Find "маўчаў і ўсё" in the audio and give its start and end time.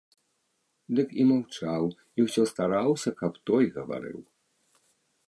1.31-2.43